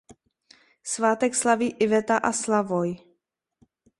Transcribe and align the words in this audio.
Svátek 0.83 1.35
slaví 1.35 1.69
Iveta 1.69 2.17
a 2.17 2.31
Slavoj. 2.33 2.95